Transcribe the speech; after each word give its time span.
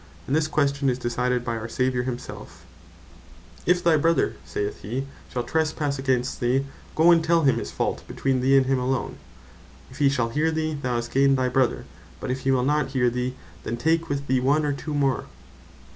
And 0.25 0.35
this 0.35 0.47
question 0.47 0.89
is 0.89 0.97
decided 0.97 1.45
by 1.45 1.55
our 1.57 1.69
Saviour 1.69 2.01
himself; 2.01 2.65
(Mat. 3.67 3.75
18. 3.75 3.75
15, 3.75 3.75
16, 3.75 3.75
17.) 3.75 3.75
"If 3.75 3.83
thy 3.83 3.97
Brother 4.01 4.35
(saith 4.43 4.81
he) 4.81 5.07
shall 5.31 5.43
trespasse 5.43 5.99
against 5.99 6.39
thee, 6.39 6.65
go 6.95 7.11
and 7.11 7.23
tell 7.23 7.43
him 7.43 7.59
his 7.59 7.69
fault 7.69 8.01
between 8.07 8.41
thee, 8.41 8.57
and 8.57 8.65
him 8.65 8.79
alone; 8.79 9.17
if 9.91 9.99
he 9.99 10.09
shall 10.09 10.29
hear 10.29 10.49
thee, 10.49 10.73
thou 10.73 10.95
hast 10.95 11.11
gained 11.11 11.37
thy 11.37 11.49
Brother. 11.49 11.85
But 12.19 12.31
if 12.31 12.39
he 12.39 12.49
will 12.51 12.63
not 12.65 12.87
hear 12.93 13.11
thee, 13.11 13.35
then 13.63 13.77
take 13.77 14.09
with 14.09 14.25
thee 14.25 14.39
one, 14.39 14.65
or 14.65 14.73
two 14.73 14.95
more. 14.95 15.25